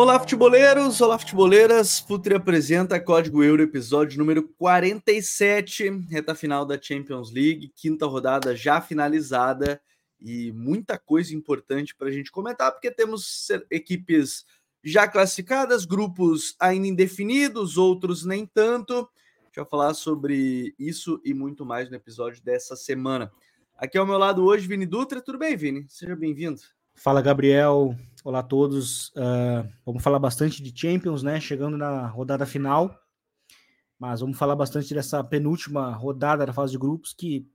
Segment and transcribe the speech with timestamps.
[0.00, 1.00] Olá, futeboleiros!
[1.00, 1.98] Olá, futeboleiras!
[1.98, 8.80] Futre apresenta Código Euro, episódio número 47, reta final da Champions League, quinta rodada já
[8.80, 9.80] finalizada
[10.20, 14.44] e muita coisa importante para a gente comentar, porque temos equipes
[14.82, 18.94] já classificadas, grupos ainda indefinidos, outros nem tanto.
[18.94, 23.30] A gente vai falar sobre isso e muito mais no episódio dessa semana.
[23.76, 25.20] Aqui ao meu lado hoje, Vini Dutra.
[25.20, 25.86] Tudo bem, Vini?
[25.88, 26.60] Seja bem-vindo.
[26.94, 27.94] Fala, Gabriel.
[28.24, 29.10] Olá a todos.
[29.10, 31.40] Uh, vamos falar bastante de Champions, né?
[31.40, 32.92] Chegando na rodada final.
[33.96, 37.48] Mas vamos falar bastante dessa penúltima rodada da fase de grupos que,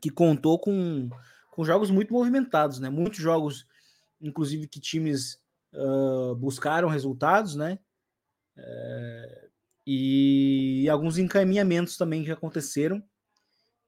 [0.00, 1.08] que contou com,
[1.52, 2.90] com jogos muito movimentados, né?
[2.90, 3.64] Muitos jogos,
[4.20, 5.40] inclusive, que times
[5.72, 7.78] uh, buscaram resultados, né?
[8.56, 9.48] Uh,
[9.86, 13.02] e, alguns encaminhamentos também que aconteceram.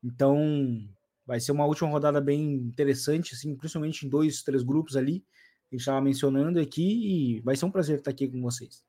[0.02, 0.86] Então,
[1.26, 5.24] Vai ser uma última rodada bem interessante, assim, principalmente em dois, três grupos ali.
[5.70, 8.84] A gente estava mencionando aqui e vai ser um prazer estar aqui com vocês.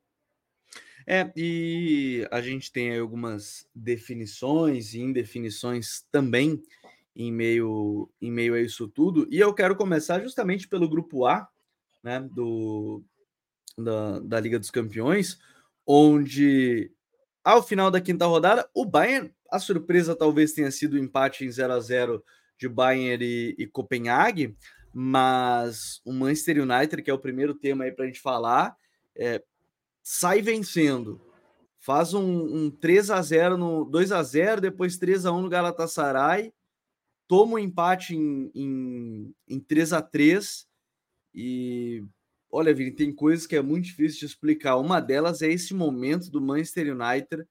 [1.07, 6.61] É, e a gente tem algumas definições e indefinições também
[7.15, 9.27] em meio, em meio a isso tudo.
[9.31, 11.47] E eu quero começar justamente pelo grupo A,
[12.03, 13.01] né, do,
[13.77, 15.39] da, da Liga dos Campeões,
[15.85, 16.91] onde
[17.43, 21.51] ao final da quinta rodada, o Bayern a surpresa talvez tenha sido o empate em
[21.51, 22.23] 0 a 0
[22.57, 24.55] de Bayern e, e Copenhague,
[24.93, 28.75] mas o Manchester United, que é o primeiro tema aí para a gente falar,
[29.15, 29.41] é,
[30.01, 31.21] sai vencendo.
[31.79, 35.49] Faz um, um 3 a 0 no 2 a 0 depois 3 a 1 no
[35.49, 36.51] Galatasaray,
[37.27, 40.67] toma o um empate em, em, em 3 a 3
[41.33, 42.03] e
[42.51, 44.77] olha, Vini, tem coisas que é muito difícil de explicar.
[44.77, 47.45] Uma delas é esse momento do Manchester United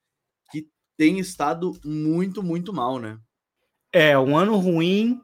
[0.96, 3.18] tem estado muito, muito mal, né?
[3.92, 5.20] É, um ano ruim,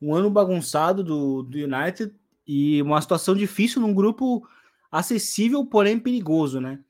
[0.00, 2.14] um ano bagunçado do, do United
[2.46, 4.46] e uma situação difícil num grupo
[4.90, 6.82] acessível, porém perigoso, né?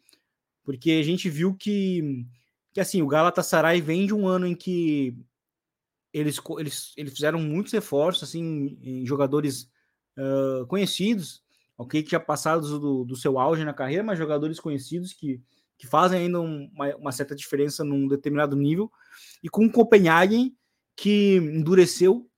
[0.65, 2.25] Porque a gente viu que,
[2.73, 5.17] que assim, o Galatasaray vem de um ano em que
[6.13, 9.71] eles, eles, eles fizeram muitos reforços, assim, em jogadores
[10.19, 11.43] uh, conhecidos,
[11.77, 15.41] ok, que já passados do, do seu auge na carreira, mas jogadores conhecidos que
[15.81, 18.93] que fazem ainda uma, uma, certa diferença num determinado nível,
[19.43, 20.55] e com o Copenhagen,
[20.95, 22.29] que endureceu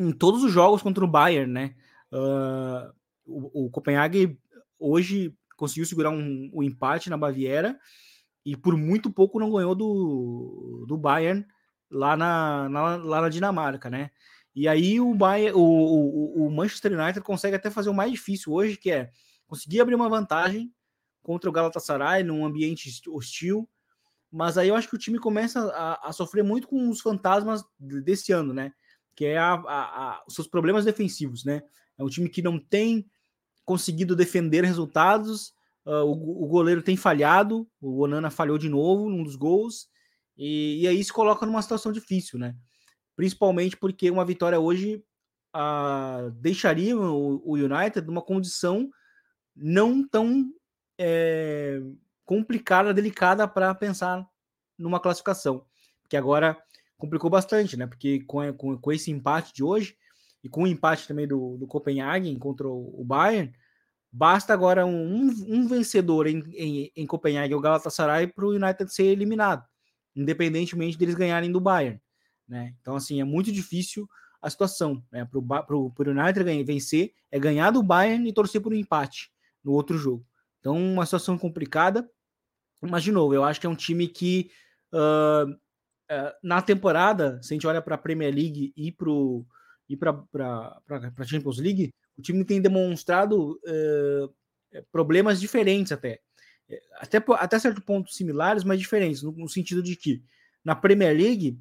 [0.00, 1.74] em todos os jogos contra o Bayern, né?
[2.10, 2.90] Uh,
[3.26, 4.38] o, o Copenhagen
[4.78, 7.78] hoje conseguiu segurar um, um, empate na Baviera
[8.42, 11.44] e por muito pouco não ganhou do, do Bayern
[11.90, 14.10] lá na, na, lá na Dinamarca, né?
[14.54, 18.52] E aí o, Bayern, o, o, o Manchester United consegue até fazer o mais difícil
[18.52, 19.10] hoje, que é
[19.46, 20.72] conseguir abrir uma vantagem
[21.22, 23.68] contra o Galatasaray num ambiente hostil.
[24.30, 27.64] Mas aí eu acho que o time começa a, a sofrer muito com os fantasmas
[27.78, 28.72] desse ano, né?
[29.14, 31.62] Que é a, a, os seus problemas defensivos, né?
[31.98, 33.06] É um time que não tem
[33.64, 35.54] conseguido defender resultados.
[35.84, 39.88] Uh, o, o, goleiro tem falhado, o Onana falhou de novo num dos gols,
[40.36, 42.54] e, e aí se coloca numa situação difícil, né?
[43.14, 45.02] Principalmente porque uma vitória hoje
[46.34, 48.90] deixaria o, o United numa condição
[49.54, 50.52] não tão
[50.98, 51.80] é,
[52.24, 54.26] complicada, delicada para pensar
[54.78, 55.64] numa classificação.
[56.08, 56.58] Que agora
[56.98, 57.86] complicou bastante, né?
[57.86, 59.96] Porque com, com, com, esse empate de hoje
[60.44, 63.52] e com o empate também do, do Copenhagen contra o, Bayern,
[64.12, 69.04] basta agora um, um vencedor em, em, em Copenhague, o Galatasaray, para o United ser
[69.04, 69.64] eliminado,
[70.16, 72.00] independentemente deles ganharem do Bayern.
[72.48, 72.74] Né?
[72.80, 74.08] Então, assim, é muito difícil
[74.40, 75.04] a situação.
[75.12, 75.24] Né?
[75.24, 79.30] Para o United vencer, é ganhar do Bayern e torcer por um empate
[79.62, 80.26] no outro jogo.
[80.60, 82.08] Então, uma situação complicada.
[82.80, 84.50] Mas, de novo, eu acho que é um time que
[84.92, 90.10] uh, uh, na temporada, se a gente olha para a Premier League e para
[91.20, 96.20] a Champions League, o time tem demonstrado uh, problemas diferentes até.
[96.94, 97.22] Até.
[97.34, 100.22] Até certo ponto similares, mas diferentes, no, no sentido de que
[100.64, 101.58] na Premier League,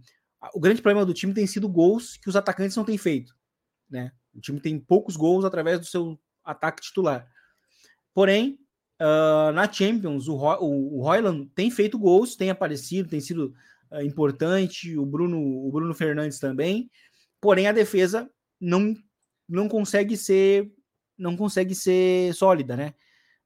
[0.53, 3.35] o grande problema do time tem sido gols que os atacantes não têm feito.
[3.89, 4.11] Né?
[4.33, 7.27] O time tem poucos gols através do seu ataque titular.
[8.13, 8.59] Porém,
[8.95, 13.53] Uh, na Champions, o, o, o Royland tem feito gols, tem aparecido, tem sido
[13.91, 16.89] uh, importante, o Bruno, o Bruno Fernandes também,
[17.41, 18.29] porém a defesa
[18.59, 18.95] não,
[19.49, 20.71] não consegue ser
[21.17, 22.93] não consegue ser sólida, né?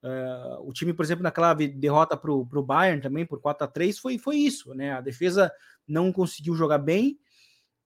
[0.02, 4.00] Uh, o time, por exemplo, naquela derrota para o Bayern também por 4 a 3
[4.00, 4.94] foi, foi isso, né?
[4.94, 5.52] A defesa
[5.88, 7.20] não conseguiu jogar bem,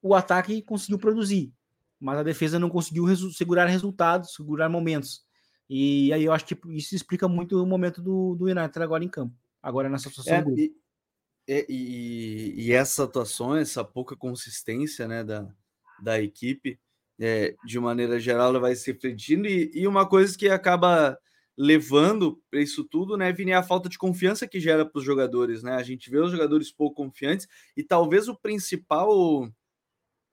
[0.01, 1.51] o ataque conseguiu produzir,
[1.99, 5.25] mas a defesa não conseguiu resu segurar resultados, segurar momentos.
[5.69, 9.09] E aí eu acho que isso explica muito o momento do, do United agora em
[9.09, 10.35] campo, agora nessa situação.
[10.35, 10.75] É, e,
[11.47, 15.47] e, e, essa atuação, essa pouca consistência né, da,
[16.01, 16.79] da equipe,
[17.19, 19.47] é, de maneira geral, ela vai se refletindo.
[19.47, 21.17] E, e uma coisa que acaba
[21.57, 25.05] levando para isso tudo, né, Vini, é a falta de confiança que gera para os
[25.05, 25.73] jogadores, né?
[25.75, 27.47] A gente vê os jogadores pouco confiantes
[27.77, 29.47] e talvez o principal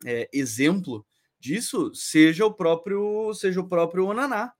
[0.04, 1.06] é, exemplo
[1.38, 4.52] disso seja o próprio seja o próprio Onaná,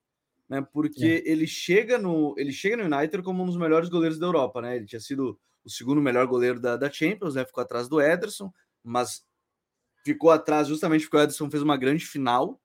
[0.49, 0.61] né?
[0.73, 1.31] Porque é.
[1.31, 4.77] ele chega no ele chega no United como um dos melhores goleiros da Europa, né?
[4.77, 7.45] Ele tinha sido o segundo melhor goleiro da, da Champions, né?
[7.45, 8.53] Ficou atrás do Ederson,
[8.83, 9.25] mas
[10.05, 12.61] ficou atrás justamente porque o Ederson fez uma grande final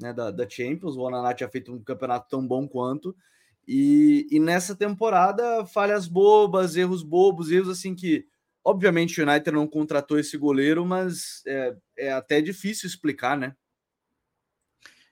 [0.00, 0.96] né, da, da Champions.
[0.96, 3.16] O Onaná tinha feito um campeonato tão bom quanto.
[3.66, 8.26] E, e nessa temporada, falhas bobas, erros bobos, erros assim que,
[8.64, 13.56] obviamente, o United não contratou esse goleiro, mas é, é até difícil explicar, né?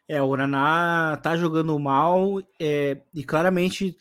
[0.07, 3.97] É, o Uraná tá jogando mal é, e claramente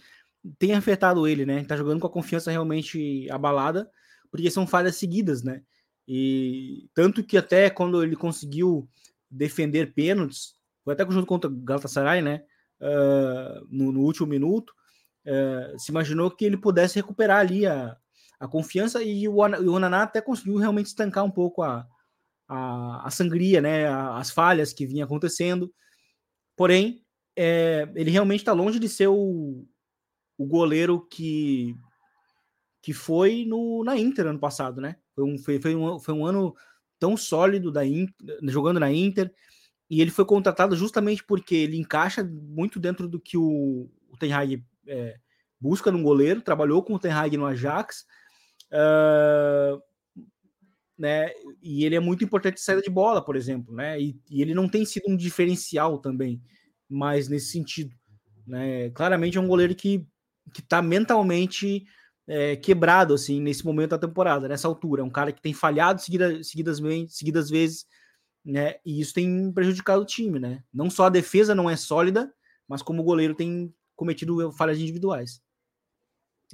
[0.60, 1.64] tem afetado ele, né?
[1.64, 3.90] Tá jogando com a confiança realmente abalada,
[4.30, 5.64] porque são falhas seguidas, né?
[6.08, 8.88] E tanto que até quando ele conseguiu
[9.32, 12.44] defender pênaltis, foi até junto contra o Galatasaray, né?
[12.82, 14.74] Uh, no, no, último minuto,
[15.26, 17.96] uh, se imaginou que ele pudesse recuperar ali a,
[18.40, 21.88] a confiança e o, o Onaná até conseguiu realmente estancar um pouco a,
[22.48, 23.88] a, a sangria, né?
[23.88, 25.74] as falhas que vinha acontecendo.
[26.56, 27.04] Porém,
[27.36, 29.66] é, ele realmente está longe de ser o,
[30.38, 31.76] o goleiro que,
[32.82, 34.98] que foi no, na Inter ano passado, né?
[35.16, 36.54] Foi um, foi, foi um, foi um ano
[37.00, 39.34] tão sólido da Inter, jogando na Inter,
[39.90, 44.34] e ele foi contratado justamente porque ele encaixa muito dentro do que o, o Ten
[44.34, 45.18] Hag é,
[45.60, 48.06] busca num goleiro, trabalhou com o Ten Hag no Ajax,
[48.72, 49.82] uh,
[50.98, 51.32] né,
[51.62, 54.54] e ele é muito importante de saída de bola, por exemplo, né, e, e, ele
[54.54, 56.42] não tem sido um diferencial também,
[56.90, 57.94] mas nesse sentido,
[58.46, 60.06] né, claramente é um goleiro que
[60.52, 61.86] que está mentalmente
[62.28, 65.02] é, quebrado assim nesse momento da temporada, nessa altura.
[65.02, 66.80] É um cara que tem falhado seguida, seguidas,
[67.10, 67.86] seguidas vezes,
[68.44, 68.76] né?
[68.86, 70.64] E isso tem prejudicado o time, né?
[70.74, 72.34] Não só a defesa não é sólida,
[72.68, 75.42] mas como o goleiro tem cometido falhas individuais.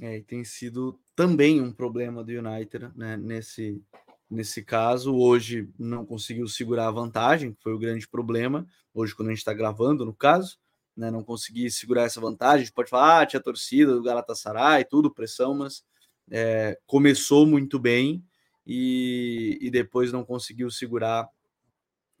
[0.00, 3.16] É, e tem sido também um problema do United, né?
[3.16, 3.82] Nesse,
[4.30, 8.66] nesse caso, hoje não conseguiu segurar a vantagem, que foi o grande problema.
[8.94, 10.58] Hoje, quando a gente está gravando, no caso,
[10.96, 11.10] né?
[11.10, 12.62] Não conseguir segurar essa vantagem.
[12.62, 15.82] A gente pode falar, ah, tinha torcida do Galatasaray, tudo, pressão, mas
[16.30, 18.24] é, começou muito bem
[18.66, 21.28] e, e depois não conseguiu segurar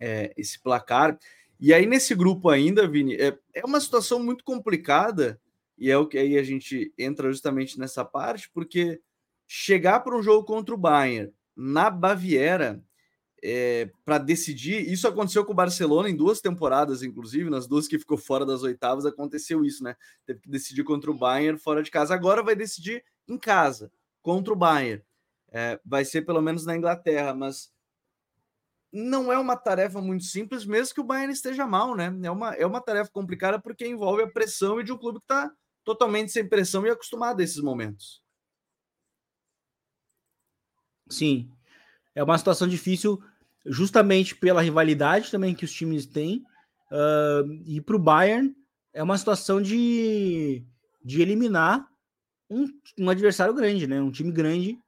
[0.00, 1.18] é, esse placar.
[1.60, 5.38] E aí, nesse grupo ainda, Vini, é, é uma situação muito complicada,
[5.76, 9.00] e é o que aí a gente entra justamente nessa parte, porque
[9.46, 12.82] chegar para um jogo contra o Bayern na Baviera
[13.42, 14.90] é, para decidir.
[14.90, 18.62] Isso aconteceu com o Barcelona em duas temporadas, inclusive, nas duas que ficou fora das
[18.62, 19.96] oitavas, aconteceu isso, né?
[20.26, 22.14] Teve que decidir contra o Bayern fora de casa.
[22.14, 23.90] Agora vai decidir em casa,
[24.22, 25.02] contra o Bayern.
[25.52, 27.72] É, vai ser pelo menos na Inglaterra, mas
[28.92, 32.12] não é uma tarefa muito simples, mesmo que o Bayern esteja mal, né?
[32.22, 35.24] É uma, é uma tarefa complicada porque envolve a pressão e de um clube que
[35.24, 35.50] está
[35.84, 38.22] totalmente sem pressão e acostumado a esses momentos.
[41.08, 41.50] Sim,
[42.14, 43.22] é uma situação difícil,
[43.66, 46.44] justamente pela rivalidade também que os times têm.
[46.90, 48.54] Uh, e para o Bayern
[48.92, 50.64] é uma situação de,
[51.04, 51.88] de eliminar
[52.48, 52.66] um,
[52.98, 54.00] um adversário grande, né?
[54.00, 54.78] Um time grande.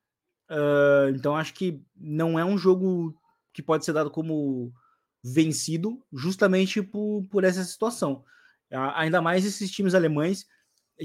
[0.50, 3.16] Uh, então acho que não é um jogo
[3.52, 4.72] que pode ser dado como
[5.22, 8.24] vencido justamente por, por essa situação.
[8.70, 10.46] Ainda mais esses times alemães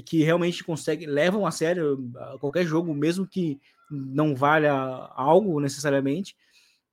[0.04, 6.36] que realmente conseguem, levam a sério ah, qualquer jogo, mesmo que não valha algo necessariamente.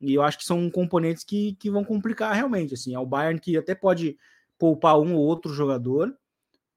[0.01, 2.74] E eu acho que são componentes que, que vão complicar realmente.
[2.74, 4.17] Assim, é o Bayern que até pode
[4.57, 6.15] poupar um ou outro jogador,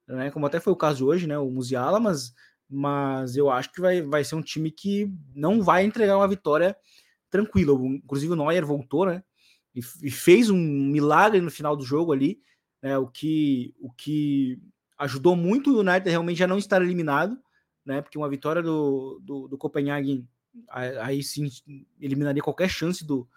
[0.06, 0.30] né?
[0.30, 1.38] Como até foi o caso hoje, né?
[1.38, 2.32] O Musiala, mas,
[2.68, 6.76] mas eu acho que vai, vai ser um time que não vai entregar uma vitória
[7.30, 7.73] tranquila.
[7.73, 9.23] Inclusive o Neuer voltou, né?
[9.75, 12.40] E, e fez um milagre no final do jogo ali,
[12.82, 12.97] né?
[12.99, 14.58] O que, o que
[14.99, 17.38] ajudou muito o United realmente a não estar eliminado,
[17.85, 18.02] né?
[18.02, 20.26] Porque uma vitória do, do, do Copenhagen
[20.70, 21.49] aí sim
[22.00, 23.28] eliminaria qualquer chance do,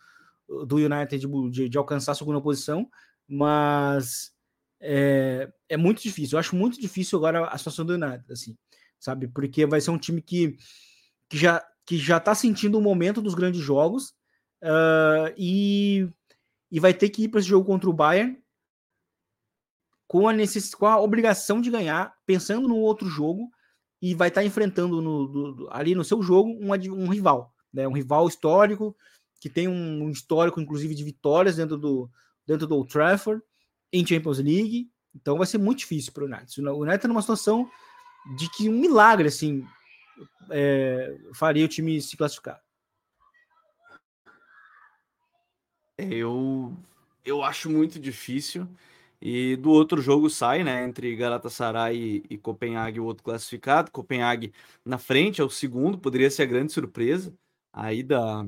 [0.66, 2.90] do United de, de alcançar a segunda posição,
[3.28, 4.34] mas
[4.80, 6.36] é, é muito difícil.
[6.36, 8.58] Eu acho muito difícil agora a situação do United, assim,
[9.00, 9.28] sabe?
[9.28, 10.58] Porque vai ser um time que,
[11.30, 14.10] que já que já está sentindo o momento dos grandes jogos
[14.64, 16.08] uh, e,
[16.72, 18.42] e vai ter que ir para esse jogo contra o Bayern
[20.08, 20.76] com a, necess...
[20.76, 23.50] com a obrigação de ganhar, pensando no outro jogo
[24.02, 27.88] e vai estar tá enfrentando no, do, ali no seu jogo um, um, rival, né?
[27.88, 28.96] um rival histórico
[29.40, 32.10] que tem um, um histórico, inclusive, de vitórias dentro do,
[32.46, 33.42] dentro do Old Trafford,
[33.92, 34.92] em Champions League.
[35.16, 36.62] Então vai ser muito difícil para o United.
[36.62, 37.70] O United está numa situação
[38.38, 39.66] de que um milagre assim
[40.50, 42.62] é, faria o time se classificar.
[45.98, 46.76] Eu,
[47.24, 48.68] eu acho muito difícil.
[49.22, 50.84] E do outro jogo sai, né?
[50.84, 53.92] Entre Galatasaray e, e Copenhague, o outro classificado.
[53.92, 54.52] Copenhague
[54.84, 57.32] na frente, é o segundo, poderia ser a grande surpresa
[57.72, 58.46] aí da,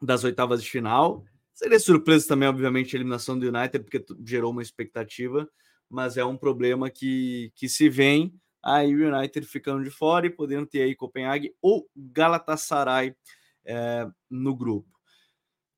[0.00, 1.24] das oitavas de final.
[1.52, 5.46] Seria surpresa também, obviamente, a eliminação do United, porque gerou uma expectativa,
[5.90, 10.30] mas é um problema que, que se vem aí o United ficando de fora e
[10.30, 13.16] podendo ter aí Copenhague ou Galatasaray
[13.64, 14.88] é, no grupo.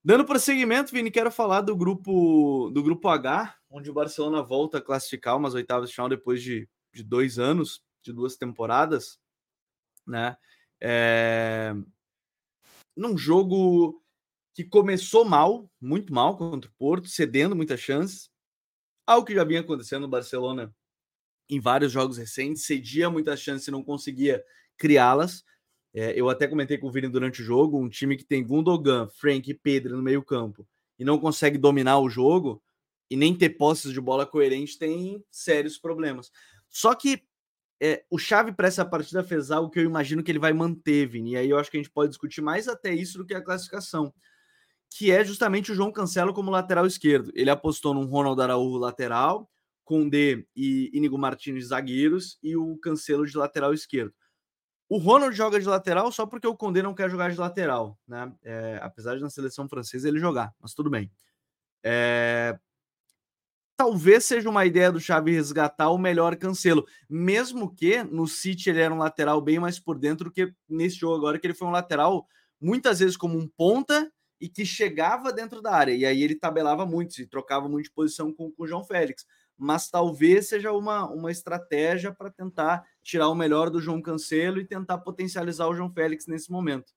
[0.05, 4.83] Dando prosseguimento, Vini, quero falar do grupo do grupo H, onde o Barcelona volta a
[4.83, 9.19] classificar umas oitavas de final depois de, de dois anos, de duas temporadas,
[10.07, 10.37] né?
[10.79, 11.75] É...
[12.95, 14.05] Num jogo
[14.53, 18.31] que começou mal, muito mal contra o Porto, cedendo muitas chances,
[19.07, 20.75] algo que já vinha acontecendo no Barcelona
[21.49, 24.43] em vários jogos recentes, cedia muitas chances e não conseguia
[24.77, 25.45] criá-las.
[25.93, 29.09] É, eu até comentei com o Vini durante o jogo, um time que tem Gundogan,
[29.09, 30.67] Frank e Pedro no meio campo
[30.99, 32.63] e não consegue dominar o jogo
[33.11, 36.31] e nem ter posses de bola coerente tem sérios problemas.
[36.71, 37.23] Só que
[37.81, 41.07] é, o Chave para essa partida fez algo que eu imagino que ele vai manter,
[41.07, 43.35] Vini, e aí eu acho que a gente pode discutir mais até isso do que
[43.35, 44.13] a classificação,
[44.91, 47.31] que é justamente o João Cancelo como lateral esquerdo.
[47.35, 49.51] Ele apostou num Ronald Araújo lateral,
[49.85, 54.15] Condé e Inigo Martins zagueiros e o Cancelo de lateral esquerdo.
[54.89, 58.33] O Ronald joga de lateral só porque o Condé não quer jogar de lateral, né?
[58.43, 61.11] É, apesar de na seleção francesa ele jogar, mas tudo bem.
[61.83, 62.59] É...
[63.77, 68.81] Talvez seja uma ideia do Xavi resgatar o melhor Cancelo, mesmo que no City ele
[68.81, 71.73] era um lateral bem mais por dentro que nesse jogo agora que ele foi um
[71.73, 72.27] lateral
[72.61, 74.11] muitas vezes como um ponta
[74.41, 77.93] e que chegava dentro da área e aí ele tabelava muito, se trocava muito de
[77.93, 79.27] posição com, com o João Félix
[79.57, 84.67] mas talvez seja uma, uma estratégia para tentar tirar o melhor do João Cancelo e
[84.67, 86.93] tentar potencializar o João Félix nesse momento.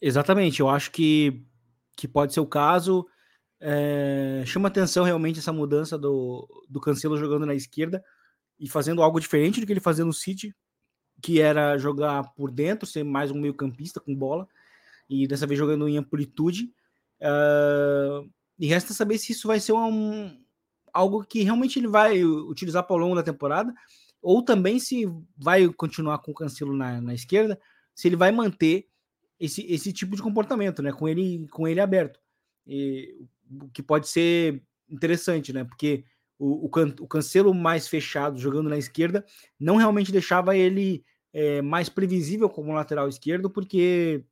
[0.00, 1.44] Exatamente, eu acho que,
[1.96, 3.06] que pode ser o caso.
[3.60, 8.04] É, chama atenção realmente essa mudança do, do Cancelo jogando na esquerda
[8.58, 10.52] e fazendo algo diferente do que ele fazia no City,
[11.22, 14.48] que era jogar por dentro, ser mais um meio-campista com bola,
[15.08, 16.72] e dessa vez jogando em amplitude.
[17.20, 18.28] Uh,
[18.62, 20.40] e resta saber se isso vai ser um,
[20.92, 23.74] algo que realmente ele vai utilizar ao longo da temporada,
[24.22, 25.04] ou também se
[25.36, 27.60] vai continuar com o Cancelo na, na esquerda,
[27.92, 28.86] se ele vai manter
[29.40, 30.92] esse, esse tipo de comportamento, né?
[30.92, 32.20] Com ele, com ele aberto.
[32.64, 33.26] E,
[33.60, 35.64] o que pode ser interessante, né?
[35.64, 36.04] Porque
[36.38, 39.26] o, o, can, o Cancelo mais fechado, jogando na esquerda,
[39.58, 44.24] não realmente deixava ele é, mais previsível como lateral esquerdo, porque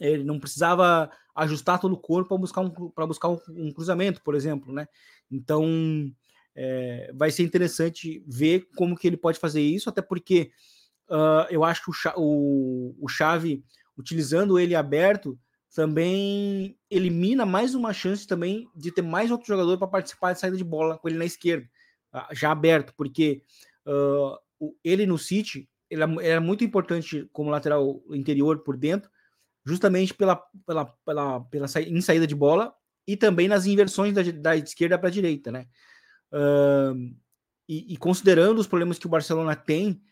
[0.00, 4.34] ele não precisava ajustar todo o corpo para buscar, um, buscar um, um, cruzamento, por
[4.34, 4.86] exemplo, né?
[5.30, 5.64] Então
[6.54, 10.50] é, vai ser interessante ver como que ele pode fazer isso, até porque
[11.08, 13.64] uh, eu acho que o, o, o Chave,
[13.96, 15.38] utilizando ele aberto,
[15.74, 20.56] também elimina mais uma chance também de ter mais outro jogador para participar de saída
[20.56, 21.68] de bola com ele na esquerda,
[22.12, 23.42] ah, já aberto, porque
[23.84, 29.10] uh, ele no City ele era muito importante como lateral interior por dentro,
[29.64, 32.74] justamente pela, pela, pela, pela em saída de bola
[33.06, 35.66] e também nas inversões da, da esquerda para a direita, né?
[36.32, 37.14] Uh,
[37.68, 40.02] e, e, considerando os problemas que o Barcelona tem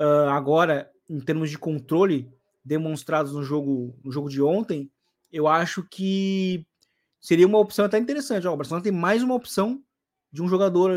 [0.00, 2.32] uh, agora em termos de controle
[2.64, 4.90] demonstrados no jogo no jogo de ontem,
[5.30, 6.66] eu acho que
[7.20, 8.46] seria uma opção até interessante.
[8.46, 9.82] Ó, o Barcelona tem mais uma opção
[10.30, 10.92] de um jogador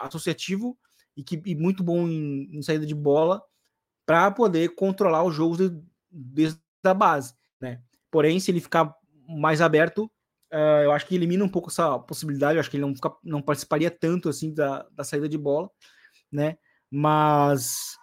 [0.00, 0.78] associativo
[1.16, 3.42] e que e muito bom em, em saída de bola
[4.04, 7.80] para poder controlar os jogos de, desde da base, né?
[8.10, 8.94] Porém, se ele ficar
[9.28, 10.04] mais aberto,
[10.52, 12.56] uh, eu acho que elimina um pouco essa possibilidade.
[12.56, 15.68] Eu acho que ele não, fica, não participaria tanto assim da, da saída de bola,
[16.30, 16.56] né?
[16.90, 17.96] Mas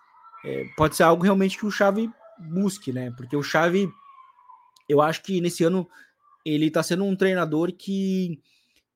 [0.43, 3.11] é, pode ser algo realmente que o Xavi busque, né?
[3.11, 3.89] Porque o Xavi,
[4.89, 5.87] eu acho que nesse ano
[6.45, 8.41] ele está sendo um treinador que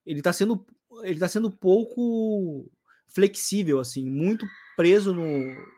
[0.06, 0.66] ele está sendo
[1.04, 2.70] ele tá sendo pouco
[3.08, 5.26] flexível, assim, muito preso no,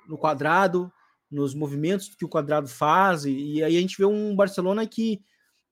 [0.07, 0.91] no quadrado,
[1.29, 5.21] nos movimentos que o quadrado faz, e, e aí a gente vê um Barcelona que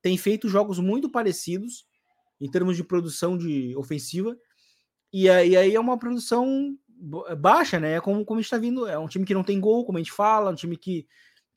[0.01, 1.85] tem feito jogos muito parecidos
[2.39, 4.37] em termos de produção de ofensiva,
[5.11, 6.77] e aí, aí é uma produção
[7.37, 7.93] baixa, né?
[7.93, 9.97] É como, como a gente tá vindo, é um time que não tem gol, como
[9.97, 11.07] a gente fala, um time que,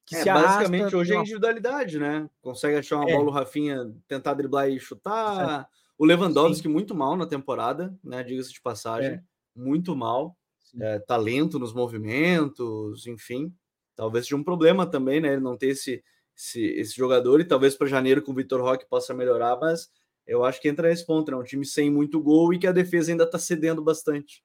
[0.06, 2.30] que é, se basicamente arrasta, hoje é individualidade, né?
[2.40, 3.14] Consegue achar uma é.
[3.14, 5.62] bola o Rafinha, tentar driblar e chutar.
[5.62, 5.78] É.
[5.98, 6.72] O Lewandowski Sim.
[6.72, 8.22] muito mal na temporada, né?
[8.22, 9.22] Diga-se de passagem, é.
[9.54, 10.36] muito mal.
[10.80, 13.52] É, talento nos movimentos, enfim
[13.98, 15.32] talvez seja um problema também, né?
[15.32, 16.04] Ele não ter esse,
[16.36, 19.90] esse, esse jogador, e talvez para janeiro com o Vitor Roque possa melhorar, mas
[20.24, 21.36] eu acho que entra nesse ponto, né?
[21.36, 24.44] Um time sem muito gol e que a defesa ainda está cedendo bastante.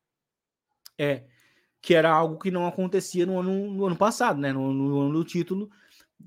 [0.97, 1.25] É,
[1.79, 4.51] que era algo que não acontecia no ano, no ano passado, né?
[4.51, 5.69] No, no ano do título,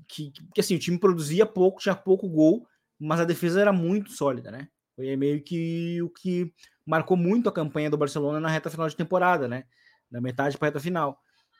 [0.07, 2.65] que, que assim, o time produzia pouco, tinha pouco gol,
[2.97, 4.69] mas a defesa era muito sólida, né?
[4.95, 6.53] Foi meio que o que
[6.85, 9.65] marcou muito a campanha do Barcelona na reta final de temporada, né?
[10.09, 11.19] Da metade para a reta final.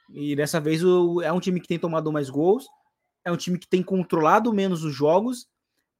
[0.09, 2.65] E dessa vez o, é um time que tem tomado mais gols,
[3.25, 5.47] é um time que tem controlado menos os jogos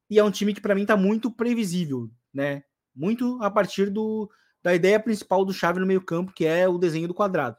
[0.09, 2.63] e é um time que para mim está muito previsível, né?
[2.95, 4.29] Muito a partir do,
[4.63, 7.57] da ideia principal do Xavi no meio-campo, que é o desenho do quadrado.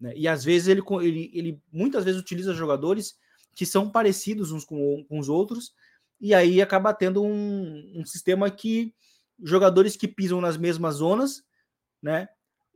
[0.00, 0.12] Né?
[0.16, 3.16] E às vezes ele, ele, ele muitas vezes utiliza jogadores
[3.54, 5.72] que são parecidos uns com, com os outros,
[6.20, 8.94] e aí acaba tendo um, um, sistema que
[9.42, 11.42] jogadores que pisam nas mesmas zonas,
[12.02, 12.28] né?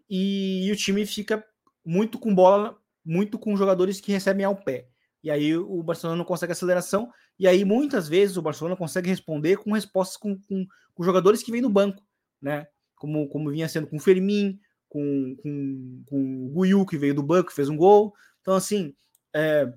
[0.09, 1.45] E, e, o time fica
[1.85, 4.89] muito com bola, muito com jogadores que recebem ao pé.
[5.23, 9.57] E aí o Barcelona não consegue aceleração, e aí muitas vezes o Barcelona consegue responder
[9.57, 12.03] com respostas com, com, com jogadores que vêm do banco,
[12.41, 12.67] né?
[12.97, 17.23] Como, como vinha sendo com o Fermin, com, com, com o Guiu, que veio do
[17.23, 18.13] banco, fez um gol.
[18.41, 18.95] Então, assim,
[19.35, 19.73] é,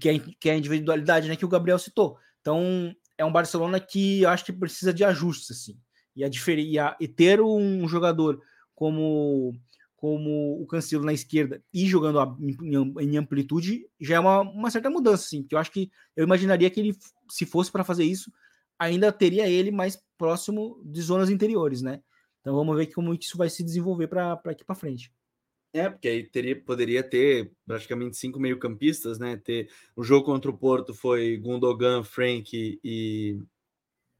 [0.00, 2.18] que, é, que é a individualidade né, que o Gabriel citou.
[2.40, 5.78] Então, é um Barcelona que eu acho que precisa de ajustes, assim.
[6.16, 8.40] E, a, e, a, e ter um jogador
[8.74, 9.54] como
[10.04, 14.70] como o Cancelo na esquerda e jogando a, em, em, amplitude já é uma, uma
[14.70, 16.94] certa mudança, assim, que eu acho que eu imaginaria que ele,
[17.30, 18.30] se fosse para fazer isso,
[18.78, 22.02] ainda teria ele mais próximo de zonas interiores, né?
[22.42, 25.10] Então vamos ver como isso vai se desenvolver para aqui para frente.
[25.72, 29.38] É, porque aí teria, poderia ter praticamente cinco meio-campistas, né?
[29.38, 33.40] Ter o jogo contra o Porto foi Gundogan, Frank e,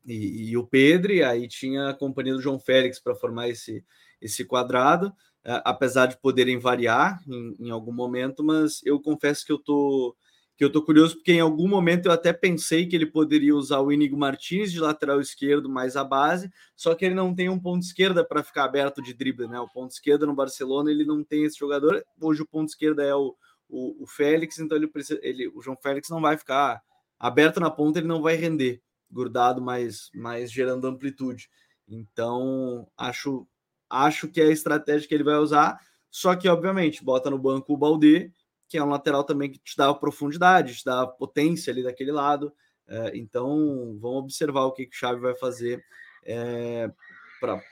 [0.07, 3.85] e, e o Pedro, aí tinha a companhia do João Félix para formar esse,
[4.19, 5.13] esse quadrado.
[5.47, 10.17] É, apesar de poderem variar em, em, algum momento, mas eu confesso que eu tô
[10.57, 13.81] que eu tô curioso porque em algum momento eu até pensei que ele poderia usar
[13.81, 17.59] o Inigo Martins de lateral esquerdo mais a base, só que ele não tem um
[17.59, 19.59] ponto esquerda para ficar aberto de drible, né?
[19.59, 22.05] O ponto esquerdo no Barcelona ele não tem esse jogador.
[22.21, 23.35] Hoje o ponto esquerda é o,
[23.69, 26.81] o, o Félix, então ele precisa, ele, o João Félix não vai ficar
[27.19, 31.51] aberto na ponta, ele não vai render grudado, mas mais gerando amplitude.
[31.89, 33.47] Então acho
[33.95, 35.79] Acho que é a estratégia que ele vai usar.
[36.11, 38.33] Só que, obviamente, bota no banco o Balde,
[38.69, 42.53] que é um lateral também que te dá profundidade, te dá potência ali daquele lado.
[42.87, 45.85] É, então, vamos observar o que, que o Xavi vai fazer
[46.25, 46.91] é,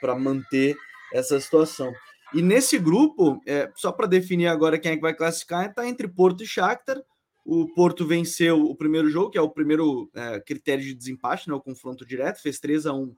[0.01, 0.77] para manter
[1.13, 1.93] essa situação.
[2.35, 6.09] E nesse grupo, é, só para definir agora quem é que vai classificar, está entre
[6.09, 7.03] Porto e Shakhtar.
[7.45, 11.55] O Porto venceu o primeiro jogo, que é o primeiro é, critério de desempate, né,
[11.55, 13.15] o confronto direto, fez 3 a 1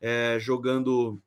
[0.00, 1.20] é, jogando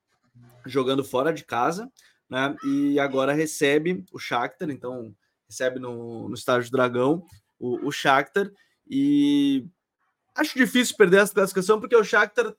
[0.65, 1.91] jogando fora de casa,
[2.29, 2.55] né?
[2.63, 5.13] E agora recebe o Shakhtar, então
[5.47, 7.25] recebe no, no estádio Dragão
[7.59, 8.51] o, o Shakhtar
[8.87, 9.65] e
[10.35, 12.53] acho difícil perder essa classificação porque o Shakhtar,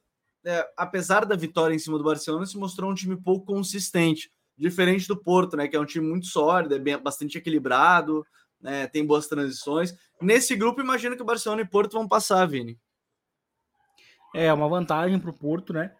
[0.44, 5.06] é, apesar da vitória em cima do Barcelona, se mostrou um time pouco consistente, diferente
[5.06, 5.68] do Porto, né?
[5.68, 8.26] Que é um time muito sólido, é bem, bastante equilibrado,
[8.60, 9.94] né, tem boas transições.
[10.20, 12.78] Nesse grupo, imagino que o Barcelona e Porto vão passar, Vini.
[14.34, 15.94] É uma vantagem para o Porto, né?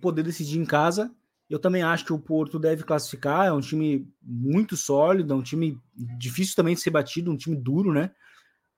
[0.00, 1.14] Poder decidir em casa
[1.52, 5.42] eu também acho que o Porto deve classificar, é um time muito sólido, é um
[5.42, 8.10] time difícil também de ser batido, um time duro, né?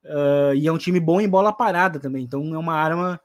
[0.03, 3.19] Uh, e é um time bom em bola parada também, então é uma arma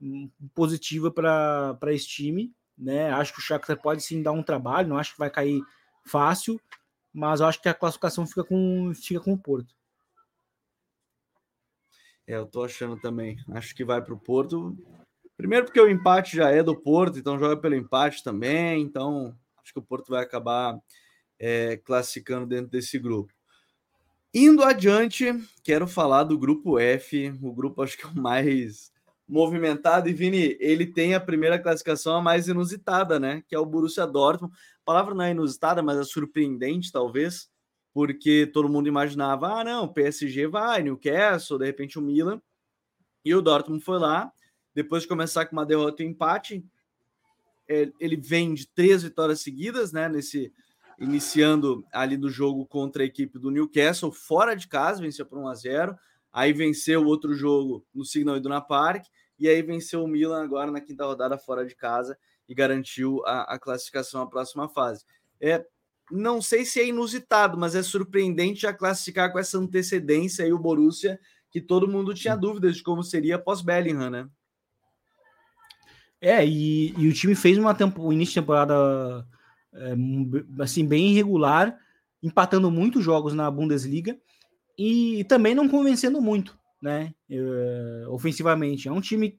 [0.00, 3.10] hum, positiva para esse time, né?
[3.10, 5.62] Acho que o Shakhtar pode sim dar um trabalho, não acho que vai cair
[6.02, 6.58] fácil,
[7.12, 9.74] mas eu acho que a classificação fica com, fica com o Porto.
[12.26, 13.36] É, eu tô achando também.
[13.50, 14.74] Acho que vai para o Porto.
[15.36, 18.82] Primeiro porque o empate já é do Porto, então joga pelo empate também.
[18.82, 20.78] Então acho que o Porto vai acabar
[21.38, 23.32] é, classificando dentro desse grupo.
[24.32, 25.26] Indo adiante,
[25.62, 28.92] quero falar do grupo F, o grupo acho que é o mais
[29.28, 30.08] movimentado.
[30.08, 33.42] E Vini, ele tem a primeira classificação a mais inusitada, né?
[33.48, 34.54] Que é o Borussia Dortmund.
[34.54, 37.48] A palavra não é inusitada, mas é surpreendente, talvez,
[37.92, 42.40] porque todo mundo imaginava: ah, não, PSG vai, Newcastle, de repente o Milan.
[43.24, 44.32] E o Dortmund foi lá
[44.74, 46.64] depois de começar com uma derrota e um empate,
[47.68, 50.08] é, ele vem de três vitórias seguidas, né?
[50.08, 50.52] Nesse
[50.98, 55.48] iniciando ali do jogo contra a equipe do Newcastle, fora de casa, venceu por 1
[55.48, 55.98] a 0
[56.32, 59.06] aí venceu outro jogo no Signal Iduna Park,
[59.38, 63.54] e aí venceu o Milan agora na quinta rodada fora de casa e garantiu a,
[63.54, 65.04] a classificação à próxima fase.
[65.40, 65.64] É,
[66.10, 70.58] não sei se é inusitado, mas é surpreendente já classificar com essa antecedência aí o
[70.58, 74.28] Borussia, que todo mundo tinha dúvidas de como seria pós Bellingham, né?
[76.24, 79.28] É, e, e, o time fez uma tempo, um início de temporada
[79.74, 79.94] é,
[80.58, 81.78] assim, bem irregular,
[82.22, 84.18] empatando muitos jogos na Bundesliga
[84.78, 87.14] e, e, também não convencendo muito, né?
[87.28, 88.88] Uh, ofensivamente.
[88.88, 89.38] É um time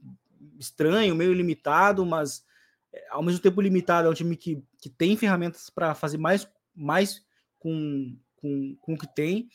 [0.60, 2.46] estranho, meio limitado, mas
[2.94, 4.08] é, ao mesmo tempo limitado.
[4.08, 7.26] É um time que, que tem ferramentas para fazer mais, mais
[7.58, 9.50] com, com, com o que tem,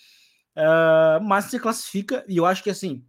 [0.56, 2.24] uh, mas se classifica.
[2.26, 3.04] E eu acho que assim,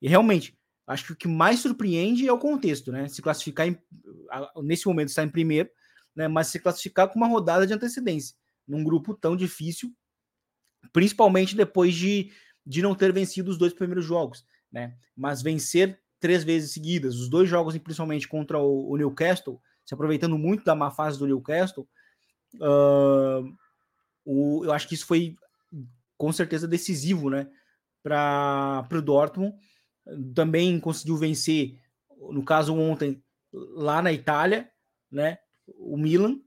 [0.00, 0.57] realmente,
[0.88, 3.06] acho que o que mais surpreende é o contexto, né?
[3.08, 3.78] Se classificar em,
[4.62, 5.68] nesse momento está em primeiro,
[6.16, 6.26] né?
[6.26, 8.34] Mas se classificar com uma rodada de antecedência
[8.66, 9.94] num grupo tão difícil,
[10.92, 12.32] principalmente depois de,
[12.66, 14.96] de não ter vencido os dois primeiros jogos, né?
[15.14, 20.36] Mas vencer três vezes seguidas, os dois jogos, principalmente contra o, o Newcastle, se aproveitando
[20.36, 21.88] muito da má fase do Newcastle,
[22.56, 23.56] uh,
[24.24, 25.36] o, eu acho que isso foi
[26.16, 27.48] com certeza decisivo, né?
[28.02, 29.54] Para o Dortmund.
[30.34, 31.78] Também conseguiu vencer,
[32.30, 34.70] no caso ontem, lá na Itália,
[35.10, 35.38] né?
[35.66, 36.38] O Milan,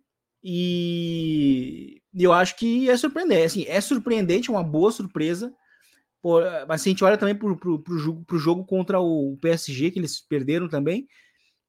[0.43, 3.45] e eu acho que é surpreendente.
[3.45, 5.53] Assim, é surpreendente, é uma boa surpresa.
[6.21, 9.91] Por, mas se a gente olha também para o jogo, pro jogo contra o PSG,
[9.91, 11.07] que eles perderam também,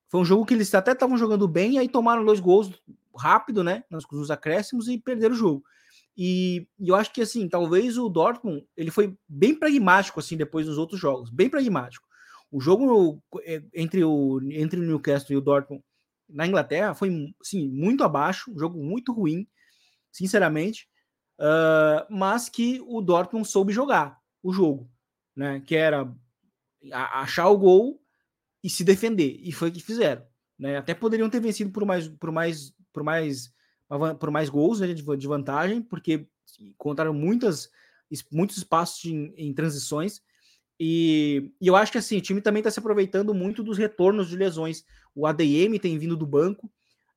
[0.09, 2.71] foi um jogo que eles até estavam jogando bem, aí tomaram dois gols
[3.17, 3.85] rápido, né?
[3.91, 5.65] Nos, nos acréscimos e perderam o jogo.
[6.16, 10.66] E, e, eu acho que assim, talvez o Dortmund ele foi bem pragmático assim depois
[10.66, 12.07] dos outros jogos, bem pragmático.
[12.51, 15.83] O jogo é, entre o entre o Newcastle e o Dortmund
[16.29, 19.46] na Inglaterra foi assim, muito abaixo, um jogo muito ruim,
[20.11, 20.88] sinceramente,
[21.38, 24.90] uh, mas que o Dortmund soube jogar o jogo,
[25.37, 25.61] né?
[25.61, 26.12] Que era
[26.92, 28.03] achar o gol
[28.62, 30.25] e se defender, e foi o que fizeram.
[30.59, 30.77] Né?
[30.77, 33.53] Até poderiam ter vencido por mais, por mais, por mais,
[34.19, 36.27] por mais gols né, de, vantagem, porque
[36.61, 37.71] encontraram muitas,
[38.31, 40.23] muitos espaços em, em transições.
[40.79, 44.29] E, e, eu acho que assim, o time também está se aproveitando muito dos retornos
[44.29, 44.85] de lesões.
[45.15, 46.71] O ADM tem vindo do banco,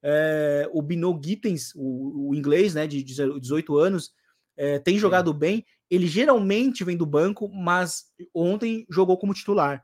[0.04, 4.14] é, o Bino Gittens, o, o, inglês, né, de 18 anos,
[4.56, 5.66] é, tem jogado bem.
[5.90, 9.84] Ele geralmente vem do banco, mas ontem jogou como titular.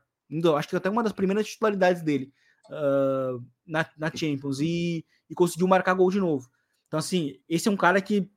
[0.56, 2.32] Acho que até uma das primeiras titularidades dele
[2.70, 6.48] uh, na, na, Champions e, e conseguiu marcar gol de novo.
[6.92, 8.30] Então, assim, esse é um cara que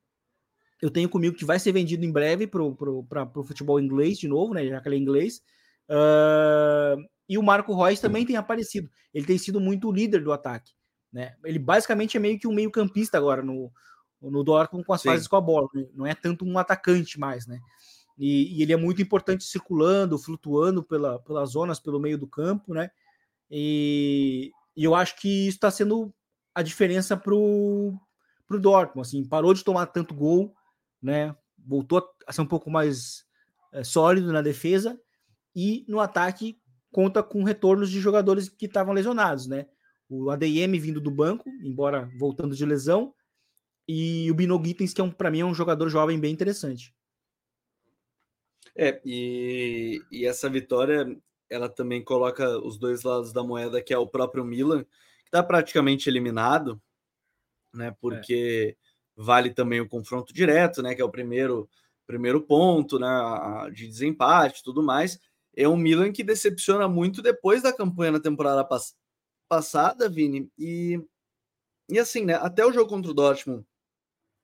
[0.81, 4.53] eu tenho comigo que vai ser vendido em breve para o futebol inglês de novo,
[4.53, 4.65] né?
[4.65, 5.41] Já que ele é inglês.
[5.89, 8.89] Uh, e o Marco Reus também tem aparecido.
[9.13, 10.71] Ele tem sido muito o líder do ataque.
[11.11, 11.35] Né?
[11.43, 13.69] Ele basicamente é meio que um meio-campista agora no,
[14.21, 15.09] no Dortmund com as Sim.
[15.09, 15.67] fases com a bola.
[15.73, 15.87] Né?
[15.93, 17.59] Não é tanto um atacante mais, né?
[18.17, 22.73] E, e, ele é muito importante circulando, flutuando pela, pelas zonas, pelo meio do campo,
[22.73, 22.89] né?
[23.51, 26.13] E, e eu acho que isso está sendo
[26.53, 27.17] a diferença
[28.47, 30.55] pro, pro Dortmund, assim, parou de tomar tanto gol,
[31.01, 31.35] né?
[31.57, 33.25] Voltou a ser um pouco mais
[33.73, 34.99] é, sólido na defesa
[35.55, 36.59] e no ataque
[36.91, 39.67] conta com retornos de jogadores que estavam lesionados, né?
[40.07, 43.13] O ADM vindo do banco, embora voltando de lesão,
[43.87, 46.93] e o Bino Gittens, que é um, para mim é um jogador jovem bem interessante.
[48.75, 51.05] É, e, e essa vitória
[51.49, 55.43] ela também coloca os dois lados da moeda, que é o próprio Milan, que está
[55.43, 56.81] praticamente eliminado,
[57.77, 57.87] né?
[57.87, 57.91] É.
[57.91, 58.81] Porque é.
[59.15, 60.95] vale também o confronto direto, né?
[60.95, 61.69] Que é o primeiro
[62.07, 63.07] primeiro ponto, né?
[63.73, 65.19] De desempate, tudo mais.
[65.55, 68.95] É um Milan que decepciona muito depois da campanha na temporada pass
[69.47, 70.49] passada, Vini.
[70.57, 70.99] E
[71.89, 72.33] e assim, né?
[72.35, 73.65] Até o jogo contra o Dortmund,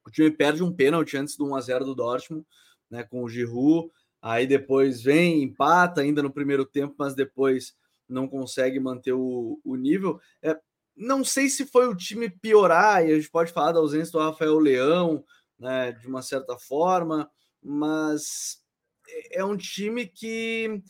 [0.05, 2.45] o time perde um pênalti antes do 1 a 0 do Dortmund,
[2.89, 3.03] né?
[3.03, 3.91] Com o Giroud.
[4.21, 7.75] Aí depois vem, empata ainda no primeiro tempo, mas depois
[8.07, 10.19] não consegue manter o, o nível.
[10.43, 10.59] É,
[10.95, 14.19] não sei se foi o time piorar, e a gente pode falar da ausência do
[14.19, 15.23] Rafael Leão,
[15.57, 17.29] né, de uma certa forma,
[17.61, 18.61] mas
[19.07, 20.81] é, é um time que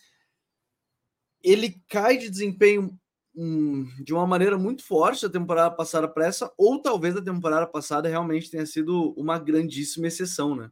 [1.44, 2.98] ele cai de desempenho
[3.36, 7.68] hum, de uma maneira muito forte a temporada passada para essa, ou talvez a temporada
[7.68, 10.72] passada realmente tenha sido uma grandíssima exceção, né?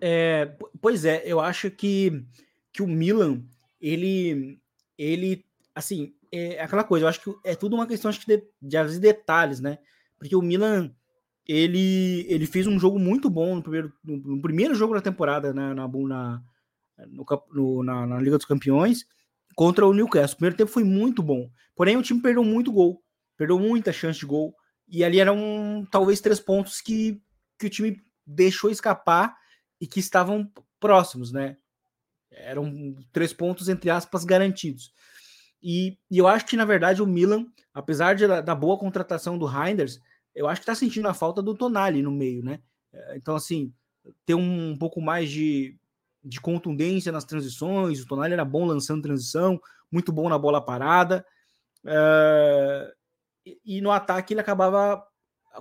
[0.00, 2.24] É, pois é, eu acho que,
[2.72, 3.44] que o Milan,
[3.80, 4.58] ele,
[4.96, 8.44] ele, assim, é aquela coisa, eu acho que é tudo uma questão acho que de,
[8.60, 9.78] de detalhes, né?
[10.18, 10.94] Porque o Milan,
[11.46, 15.52] ele, ele fez um jogo muito bom no primeiro, no, no primeiro jogo da temporada,
[15.52, 16.42] né, na, na,
[17.52, 19.06] no, na, na, Liga dos Campeões,
[19.56, 20.34] contra o Newcastle.
[20.34, 23.02] O primeiro tempo foi muito bom, porém o time perdeu muito gol,
[23.36, 24.54] perdeu muita chance de gol,
[24.86, 27.20] e ali eram talvez três pontos que,
[27.58, 29.36] que o time deixou escapar
[29.80, 31.56] e que estavam próximos, né?
[32.30, 34.92] Eram três pontos, entre aspas, garantidos.
[35.62, 39.46] E, e eu acho que, na verdade, o Milan, apesar de, da boa contratação do
[39.46, 40.00] Reinders,
[40.34, 42.60] eu acho que está sentindo a falta do Tonali no meio, né?
[42.92, 43.72] É, então, assim,
[44.24, 45.76] ter um, um pouco mais de,
[46.24, 48.00] de contundência nas transições.
[48.00, 51.24] O Tonali era bom lançando transição, muito bom na bola parada.
[51.84, 52.92] Uh,
[53.44, 55.02] e, e, no ataque ele acabava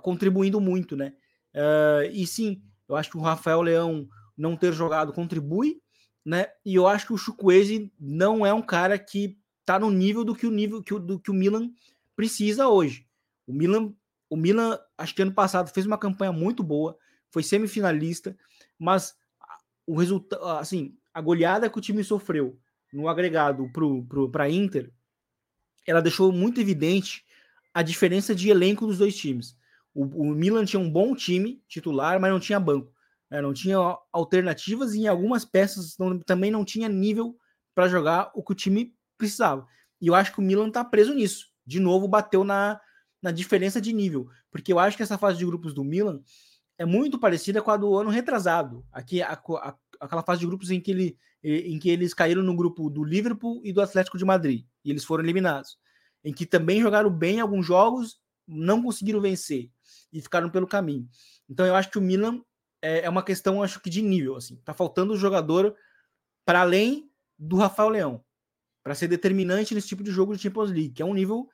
[0.01, 1.13] contribuindo muito, né?
[1.53, 4.07] Uh, e sim, eu acho que o Rafael Leão
[4.37, 5.81] não ter jogado contribui,
[6.25, 6.47] né?
[6.65, 9.38] E eu acho que o Chukwueze não é um cara que
[9.69, 11.71] tá no nível do que o nível que o, do que o Milan
[12.15, 13.05] precisa hoje.
[13.45, 13.93] O Milan,
[14.27, 16.97] o Milan, acho que ano passado fez uma campanha muito boa,
[17.29, 18.35] foi semifinalista,
[18.79, 19.15] mas
[19.85, 22.59] o resultado, assim, a goleada que o time sofreu
[22.91, 23.71] no agregado
[24.31, 24.91] para Inter,
[25.85, 27.23] ela deixou muito evidente
[27.71, 29.55] a diferença de elenco dos dois times.
[29.93, 32.91] O, o Milan tinha um bom time titular, mas não tinha banco.
[33.29, 33.39] Né?
[33.39, 33.77] Não tinha
[34.11, 37.37] alternativas e em algumas peças não, também não tinha nível
[37.75, 39.67] para jogar o que o time precisava.
[40.01, 41.47] E eu acho que o Milan está preso nisso.
[41.65, 42.79] De novo, bateu na,
[43.21, 44.29] na diferença de nível.
[44.49, 46.21] Porque eu acho que essa fase de grupos do Milan
[46.77, 48.83] é muito parecida com a do ano retrasado.
[48.91, 52.55] Aqui, a, a, aquela fase de grupos em que, ele, em que eles caíram no
[52.55, 54.65] grupo do Liverpool e do Atlético de Madrid.
[54.83, 55.77] E eles foram eliminados.
[56.23, 59.69] Em que também jogaram bem em alguns jogos, não conseguiram vencer
[60.11, 61.07] e ficaram pelo caminho.
[61.47, 62.41] Então eu acho que o Milan
[62.81, 64.37] é, é uma questão, acho que de nível.
[64.37, 64.55] assim.
[64.63, 65.75] Tá faltando o jogador
[66.45, 68.23] para além do Rafael Leão
[68.83, 71.47] para ser determinante nesse tipo de jogo de Champions League, que é um nível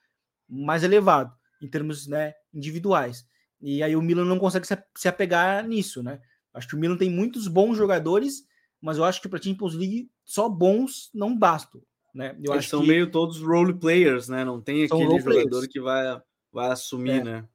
[0.48, 3.26] mais elevado em termos né, individuais.
[3.62, 6.20] E aí o Milan não consegue se apegar nisso, né?
[6.54, 8.44] Acho que o Milan tem muitos bons jogadores,
[8.82, 11.82] mas eu acho que para Champions League só bons não bastam,
[12.14, 12.36] né?
[12.44, 12.88] Eu Eles acho são que...
[12.88, 14.46] meio todos role players, né?
[14.46, 17.24] Não tem aquele jogador que vai, vai assumir, é.
[17.24, 17.50] né?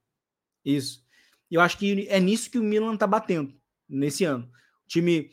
[0.65, 1.03] Isso.
[1.51, 3.55] Eu acho que é nisso que o Milan tá batendo
[3.89, 4.45] nesse ano.
[4.85, 5.31] O time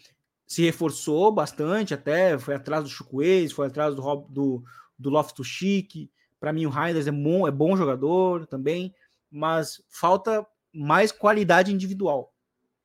[0.47, 4.63] se reforçou bastante, até foi atrás do Chukwueze, foi atrás do, do,
[4.97, 6.09] do Loftus-Cheek.
[6.39, 8.95] Para mim, o Reinders é bom, é bom jogador também,
[9.29, 12.33] mas falta mais qualidade individual,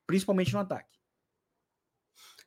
[0.05, 0.99] principalmente no ataque.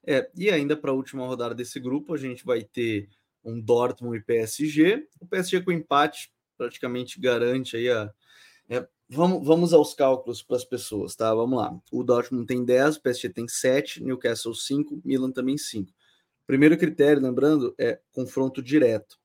[0.07, 3.09] É, e ainda para a última rodada desse grupo, a gente vai ter
[3.43, 5.09] um Dortmund e PSG.
[5.19, 8.13] O PSG com empate praticamente garante aí a,
[8.69, 11.33] é, Vamos, vamos aos cálculos para as pessoas, tá?
[11.33, 11.81] Vamos lá.
[11.93, 15.93] O Dortmund tem 10, o PSG tem 7, Newcastle 5, Milan também 5.
[16.45, 19.17] Primeiro critério, lembrando, é confronto direto.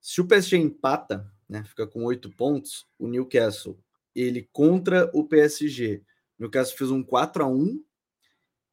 [0.00, 3.78] Se o PSG empata, né, fica com 8 pontos, o Newcastle,
[4.14, 6.02] ele contra o PSG.
[6.38, 7.82] O Newcastle fez um 4 a 1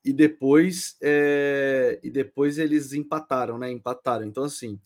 [0.04, 3.72] e depois é, e depois eles empataram, né?
[3.72, 4.26] Empataram.
[4.26, 4.80] Então assim,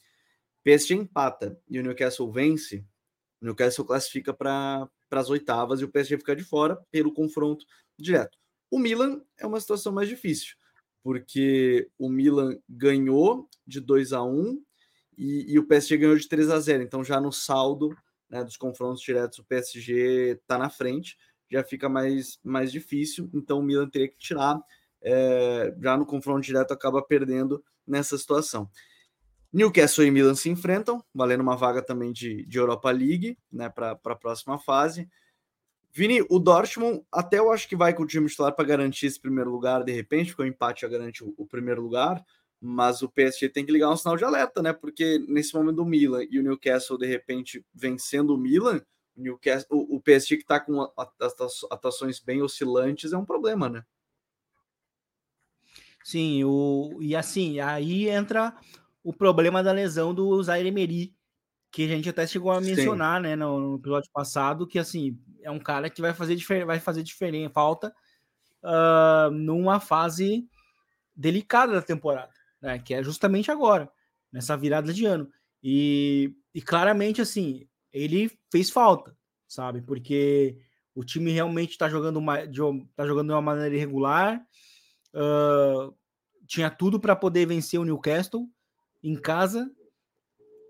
[0.64, 2.86] PSG empata e o Newcastle vence,
[3.42, 7.66] o Newcastle classifica para para as oitavas e o PSG ficar de fora pelo confronto
[7.98, 8.38] direto.
[8.70, 10.58] O Milan é uma situação mais difícil,
[11.02, 14.62] porque o Milan ganhou de 2 a 1
[15.18, 16.84] e, e o PSG ganhou de 3 a 0.
[16.84, 17.96] Então, já no saldo
[18.30, 21.18] né, dos confrontos diretos, o PSG está na frente,
[21.50, 23.30] já fica mais, mais difícil.
[23.34, 24.60] Então, o Milan teria que tirar.
[25.02, 28.70] É, já no confronto direto, acaba perdendo nessa situação.
[29.56, 33.92] Newcastle e Milan se enfrentam, valendo uma vaga também de, de Europa League, né, para
[33.92, 35.10] a próxima fase.
[35.94, 39.18] Vini, o Dortmund até eu acho que vai com o time titular para garantir esse
[39.18, 42.22] primeiro lugar, de repente, porque o empate já garante o, o, primeiro lugar,
[42.60, 44.74] mas o PSG tem que ligar um sinal de alerta, né?
[44.74, 48.82] Porque nesse momento o Milan e o Newcastle, de repente, vencendo o Milan,
[49.16, 50.82] o, Newcastle, o, o PSG que está com
[51.72, 53.86] atuações bem oscilantes é um problema, né?
[56.04, 58.54] Sim, o, e assim, aí entra
[59.06, 61.16] o problema da lesão do Zaire Emery,
[61.72, 63.28] que a gente até chegou a mencionar, Sim.
[63.28, 67.04] né, no, no, episódio passado, que assim, é um cara que vai fazer, vai fazer
[67.04, 67.94] diferença, falta
[68.64, 70.50] uh, numa fase
[71.16, 73.88] delicada da temporada, né, que é justamente agora,
[74.34, 75.30] nessa virada de ano.
[75.62, 79.16] E, e claramente, assim, ele fez falta,
[79.48, 79.84] sabe?
[79.84, 80.58] Porque
[80.96, 82.60] o time realmente está jogando, uma, de,
[82.96, 84.42] tá jogando de uma maneira irregular,
[85.14, 85.96] uh,
[86.48, 88.50] tinha tudo para poder vencer o Newcastle,
[89.06, 89.72] em casa.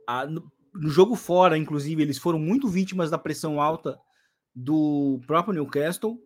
[0.05, 3.97] A, no, no, jogo fora, inclusive, eles foram muito vítimas da pressão alta
[4.53, 6.19] do próprio Newcastle.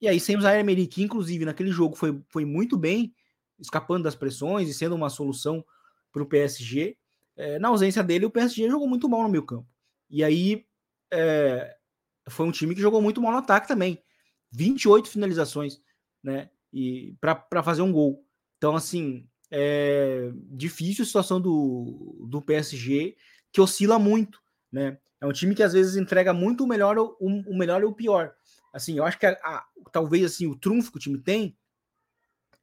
[0.00, 3.14] E aí, sem usar Emery, que inclusive naquele jogo foi, foi muito bem,
[3.58, 5.62] escapando das pressões e sendo uma solução
[6.10, 6.96] para o PSG.
[7.36, 9.68] É, na ausência dele, o PSG jogou muito mal no meio campo.
[10.08, 10.64] E aí,
[11.12, 11.76] é,
[12.28, 14.02] foi um time que jogou muito mal no ataque também.
[14.50, 15.80] 28 finalizações,
[16.22, 16.50] né?
[16.72, 18.24] E para fazer um gol.
[18.56, 23.16] Então, assim, é, difícil a situação do, do PSG,
[23.52, 24.98] que oscila muito, né?
[25.20, 27.92] É um time que às vezes entrega muito o melhor, o, o melhor e o
[27.92, 28.32] pior.
[28.72, 31.56] Assim, eu acho que a, a, talvez assim o trunfo que o time tem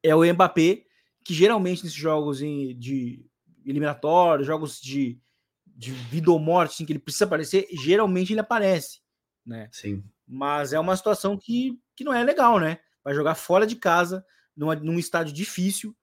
[0.02, 0.84] é o Mbappé,
[1.24, 3.24] que geralmente nesses jogos em, de
[3.66, 5.20] eliminatórios, jogos de,
[5.66, 9.02] de vida ou morte, assim, que ele precisa aparecer, geralmente ele aparece,
[9.46, 9.68] né?
[9.72, 10.04] Sim.
[10.26, 12.80] Mas é uma situação que, que não é legal, né?
[13.04, 15.96] Vai jogar fora de casa, numa, num estádio difícil,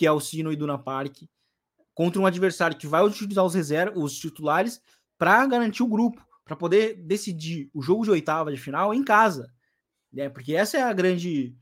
[0.00, 1.24] que é o Sino e Duna Park,
[1.92, 4.80] contra um adversário que vai utilizar os reservas, os titulares,
[5.18, 9.52] para garantir o grupo, para poder decidir o jogo de oitava de final em casa.
[10.10, 10.30] Né?
[10.30, 11.54] Porque essa é a grande,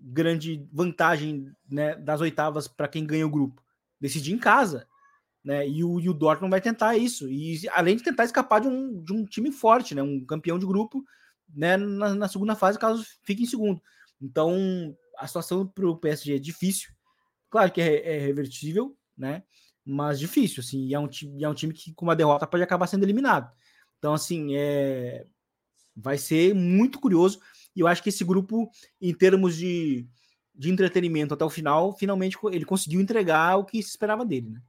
[0.00, 3.62] grande vantagem né, das oitavas para quem ganha o grupo.
[4.00, 4.88] decidir em casa.
[5.44, 5.68] Né?
[5.68, 7.28] E, o, e o Dortmund vai tentar isso.
[7.28, 10.02] E além de tentar escapar de um, de um time forte, né?
[10.02, 11.04] um campeão de grupo
[11.54, 11.76] né?
[11.76, 13.78] na, na segunda fase, caso fique em segundo.
[14.22, 16.93] Então, a situação para o PSG é difícil.
[17.54, 19.44] Claro que é, é, revertível, né?
[19.86, 20.88] Mas difícil, assim.
[20.88, 23.48] E é, um time, é um time que, com uma derrota, pode acabar sendo eliminado.
[23.96, 25.24] Então, assim, é...
[25.94, 27.38] vai ser muito curioso.
[27.76, 28.68] E eu acho que esse grupo,
[29.00, 30.04] em termos de,
[30.52, 34.60] de entretenimento até o final, finalmente ele conseguiu entregar o que se esperava dele, né?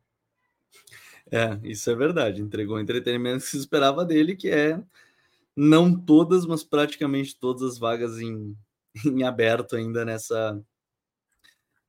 [1.31, 2.39] É, isso é verdade.
[2.39, 4.79] Entregou o entretenimento que se esperava dele, que é
[5.55, 8.55] não todas, mas praticamente todas as vagas em,
[9.03, 10.63] em aberto ainda nessa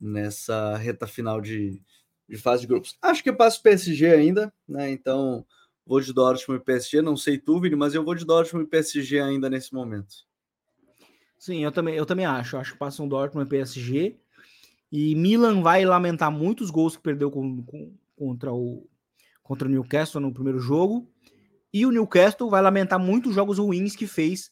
[0.00, 1.82] nessa reta final de,
[2.28, 2.96] de fase de grupos.
[3.00, 4.90] Acho que eu passo PSG ainda, né?
[4.90, 5.44] Então
[5.84, 7.02] vou de Dortmund e PSG.
[7.02, 10.26] Não sei tu, Vini, mas eu vou de Dortmund e PSG ainda nesse momento.
[11.38, 12.56] Sim, eu também, eu também acho.
[12.56, 14.16] Acho que passam Dortmund e PSG.
[14.90, 18.88] E Milan vai lamentar muitos gols que perdeu com, com, contra o
[19.42, 21.08] contra o Newcastle no primeiro jogo.
[21.72, 24.50] E o Newcastle vai lamentar muitos jogos ruins que fez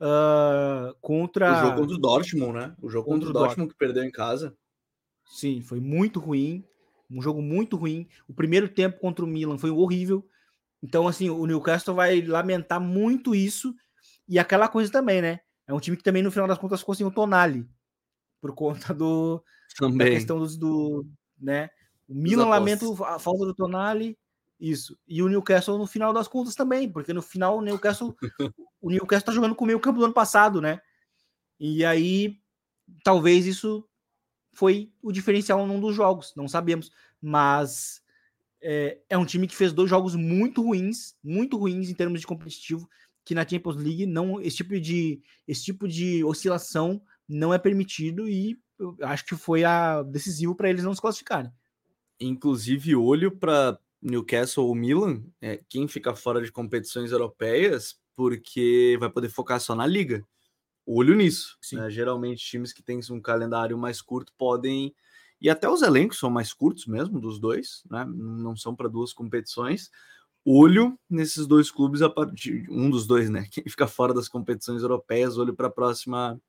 [0.00, 1.52] uh, contra.
[1.52, 2.74] O jogo contra o Dortmund, né?
[2.80, 4.56] O jogo contra, contra o Dortmund, Dortmund que perdeu em casa.
[5.26, 6.64] Sim, foi muito ruim.
[7.10, 8.08] Um jogo muito ruim.
[8.28, 10.26] O primeiro tempo contra o Milan foi horrível.
[10.82, 13.74] Então, assim, o Newcastle vai lamentar muito isso.
[14.28, 15.40] E aquela coisa também, né?
[15.66, 17.68] É um time que também, no final das contas, ficou sem o Tonali.
[18.40, 19.42] Por conta do,
[19.78, 19.98] também.
[19.98, 21.04] da questão dos, do.
[21.40, 21.70] Né?
[22.08, 24.16] O Milan lamenta a falta do Tonali.
[24.58, 24.98] Isso.
[25.06, 28.16] E o Newcastle no final das contas também, porque no final o Newcastle
[28.80, 30.80] o Newcastle tá jogando com o meio campo do ano passado, né?
[31.60, 32.38] E aí
[33.04, 33.85] talvez isso
[34.56, 36.90] foi o diferencial num dos jogos, não sabemos,
[37.20, 38.02] mas
[38.62, 42.26] é, é, um time que fez dois jogos muito ruins, muito ruins em termos de
[42.26, 42.88] competitivo,
[43.22, 48.26] que na Champions League não esse tipo de esse tipo de oscilação não é permitido
[48.26, 48.58] e
[49.02, 51.52] acho que foi a decisivo para eles não se classificarem.
[52.18, 59.10] Inclusive olho para Newcastle ou Milan, é, quem fica fora de competições europeias, porque vai
[59.10, 60.24] poder focar só na liga.
[60.86, 61.58] Olho nisso.
[61.72, 61.90] Né?
[61.90, 64.94] Geralmente, times que têm um calendário mais curto podem.
[65.40, 68.06] E até os elencos são mais curtos mesmo, dos dois, né?
[68.08, 69.90] não são para duas competições.
[70.44, 73.46] Olho nesses dois clubes, a partir um dos dois, né?
[73.50, 76.40] Quem fica fora das competições europeias, olho para a próxima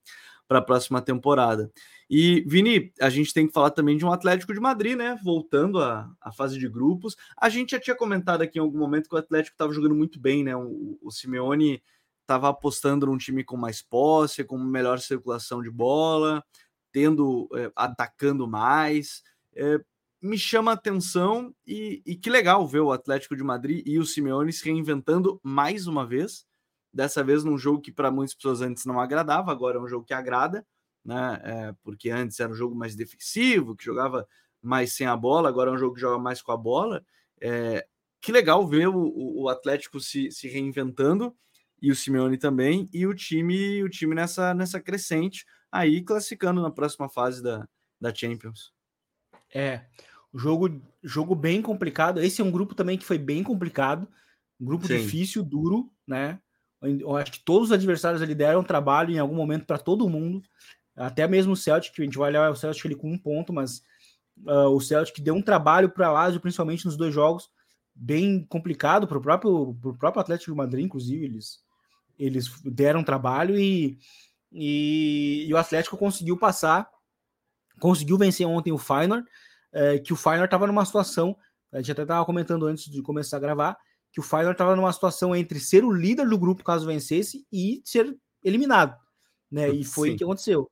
[0.47, 1.69] para a próxima temporada.
[2.09, 5.19] E, Vini, a gente tem que falar também de um Atlético de Madrid, né?
[5.21, 7.17] Voltando à, à fase de grupos.
[7.35, 10.19] A gente já tinha comentado aqui em algum momento que o Atlético estava jogando muito
[10.19, 10.55] bem, né?
[10.55, 11.83] O, o Simeone
[12.27, 16.43] estava apostando num time com mais posse, com melhor circulação de bola,
[16.91, 19.23] tendo é, atacando mais.
[19.55, 19.79] É,
[20.21, 24.05] me chama a atenção e, e que legal ver o Atlético de Madrid e o
[24.05, 26.45] Simeone se reinventando mais uma vez
[26.93, 30.05] dessa vez num jogo que para muitas pessoas antes não agradava, agora é um jogo
[30.05, 30.65] que agrada,
[31.05, 31.39] né?
[31.43, 34.27] É, porque antes era um jogo mais defensivo, que jogava
[34.61, 37.05] mais sem a bola, agora é um jogo que joga mais com a bola.
[37.39, 37.85] É,
[38.19, 41.35] que legal ver o, o Atlético se, se reinventando
[41.81, 46.71] e o Simeone também, e o time, o time nessa, nessa crescente, aí classificando na
[46.71, 47.67] próxima fase da,
[47.99, 48.73] da Champions.
[49.53, 49.85] É,
[50.33, 52.21] jogo, jogo bem complicado.
[52.21, 54.07] Esse é um grupo também que foi bem complicado,
[54.59, 54.97] um grupo Sim.
[54.97, 56.39] difícil, duro, né?
[56.81, 60.43] Eu acho que todos os adversários ali deram trabalho em algum momento para todo mundo.
[60.95, 63.51] Até mesmo o Celtic, que a gente vai olhar o Celtic ele com um ponto,
[63.51, 63.81] mas
[64.45, 67.49] uh, o Celtic deu um trabalho para Lazio, principalmente nos dois jogos,
[67.93, 71.63] bem complicado para o próprio, pro próprio Atlético de Madrid, inclusive, eles,
[72.17, 73.97] eles deram trabalho e,
[74.51, 76.89] e, e o Atlético conseguiu passar,
[77.79, 79.27] conseguiu vencer ontem o Feyenoord,
[79.71, 81.37] é, que o Feyenoord estava numa situação,
[81.71, 83.77] a gente até estava comentando antes de começar a gravar,
[84.11, 87.81] que o Feyenoord estava numa situação entre ser o líder do grupo caso vencesse e
[87.85, 88.97] ser eliminado,
[89.51, 89.69] né?
[89.69, 90.69] E foi o que aconteceu.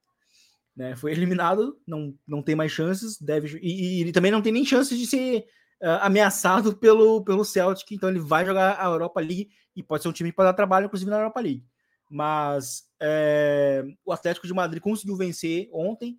[0.75, 0.95] Né?
[0.95, 4.65] Foi eliminado, não, não tem mais chances, deve e, e ele também não tem nem
[4.65, 5.45] chances de ser
[5.81, 10.09] uh, ameaçado pelo, pelo Celtic, então ele vai jogar a Europa League e pode ser
[10.09, 11.65] um time para dar trabalho, inclusive na Europa League.
[12.09, 16.17] Mas é, o Atlético de Madrid conseguiu vencer ontem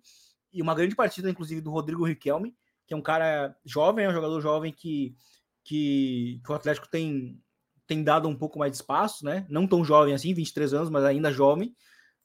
[0.51, 2.55] e uma grande partida, inclusive, do Rodrigo Riquelme,
[2.85, 5.15] que é um cara jovem, é um jogador jovem que
[5.67, 7.37] que, que o Atlético tem,
[7.85, 9.45] tem dado um pouco mais de espaço, né?
[9.49, 11.75] Não tão jovem assim, 23 anos, mas ainda jovem,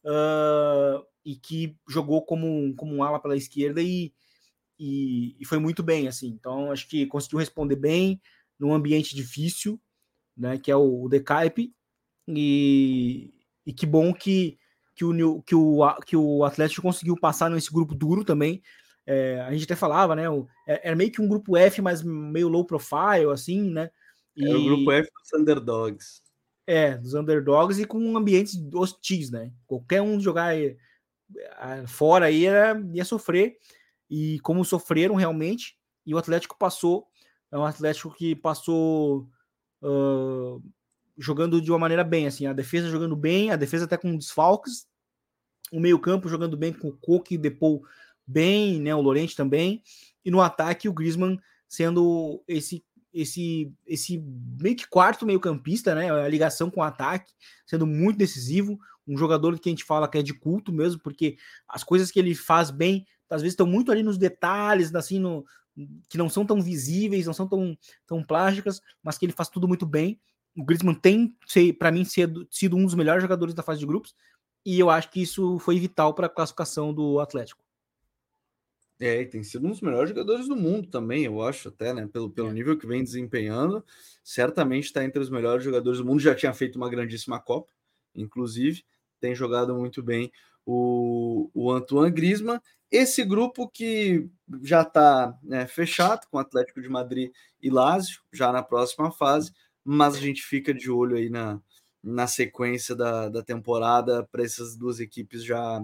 [0.04, 4.14] uh, e que jogou como, como um ala pela esquerda e,
[4.78, 6.28] e, e, foi muito bem, assim.
[6.28, 8.20] Então, acho que conseguiu responder bem
[8.58, 9.80] num ambiente difícil,
[10.36, 10.58] né?
[10.58, 11.74] Que é o, o Decaipe,
[12.28, 13.32] e,
[13.66, 14.58] e que bom que,
[14.94, 18.62] que, o, que, o, que o Atlético conseguiu passar nesse grupo duro também,
[19.06, 20.28] é, a gente até falava, né?
[20.28, 23.90] O, é, era meio que um grupo F, mas meio low profile, assim, né?
[24.36, 26.22] E, é o grupo F dos underdogs.
[26.66, 29.52] É, dos underdogs e com ambientes hostis, né?
[29.66, 30.54] Qualquer um jogar
[31.86, 33.56] fora aí era, ia sofrer.
[34.14, 37.06] E como sofreram realmente, e o Atlético passou.
[37.50, 39.26] É um Atlético que passou
[39.82, 40.62] uh,
[41.16, 44.86] jogando de uma maneira bem, assim, a defesa jogando bem, a defesa até com desfalques,
[45.72, 47.82] o meio-campo jogando bem com o Coque e Depou
[48.26, 49.82] bem, né, o Lorente também,
[50.22, 52.84] e no ataque o Griezmann sendo esse
[53.14, 54.18] esse esse
[54.60, 57.32] meio que quarto meio-campista, né, a ligação com o ataque,
[57.64, 61.38] sendo muito decisivo, um jogador que a gente fala que é de culto mesmo, porque
[61.66, 65.44] as coisas que ele faz bem, às vezes estão muito ali nos detalhes, assim, no,
[66.08, 67.76] que não são tão visíveis, não são tão,
[68.06, 70.20] tão plásticas, mas que ele faz tudo muito bem.
[70.56, 71.36] O Griezmann tem,
[71.78, 74.14] para mim, sido, sido um dos melhores jogadores da fase de grupos,
[74.64, 77.62] e eu acho que isso foi vital para a classificação do Atlético.
[79.00, 82.06] É, e tem sido um dos melhores jogadores do mundo também, eu acho, até, né?
[82.06, 82.52] Pelo, pelo é.
[82.52, 83.84] nível que vem desempenhando,
[84.22, 86.20] certamente está entre os melhores jogadores do mundo.
[86.20, 87.72] Já tinha feito uma grandíssima Copa,
[88.14, 88.84] inclusive,
[89.18, 90.30] tem jogado muito bem
[90.64, 92.60] o, o Antoine Griezmann.
[92.92, 94.28] Esse grupo que
[94.62, 97.32] já está né, fechado com Atlético de Madrid
[97.62, 99.50] e Lazio, já na próxima fase,
[99.82, 101.58] mas a gente fica de olho aí na,
[102.02, 105.82] na sequência da, da temporada para essas duas equipes já,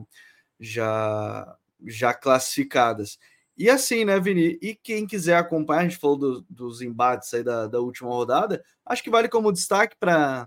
[0.60, 1.56] já,
[1.86, 3.18] já classificadas.
[3.56, 4.58] E assim, né, Vini?
[4.60, 8.62] E quem quiser acompanhar, a gente falou do, dos embates aí da, da última rodada,
[8.84, 10.46] acho que vale como destaque para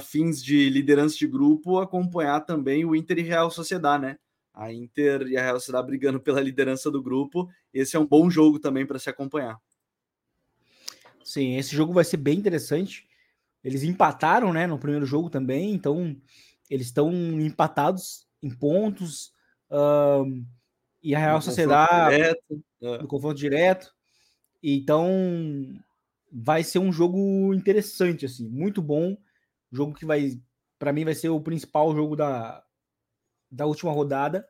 [0.00, 4.18] fins de liderança de grupo acompanhar também o Inter e Real Sociedade, né?
[4.52, 7.48] A Inter e a Real Sociedade brigando pela liderança do grupo.
[7.72, 9.58] Esse é um bom jogo também para se acompanhar.
[11.24, 13.06] Sim, esse jogo vai ser bem interessante.
[13.62, 16.16] Eles empataram, né, no primeiro jogo também, então
[16.68, 19.32] eles estão empatados em pontos.
[19.70, 20.44] Um,
[21.02, 22.98] e a Real no Sociedade direto, é.
[22.98, 23.92] no confronto direto.
[24.62, 25.10] Então
[26.30, 29.16] vai ser um jogo interessante, assim, muito bom.
[29.70, 30.40] Jogo que vai,
[30.78, 32.64] para mim, vai ser o principal jogo da,
[33.52, 34.46] da última rodada,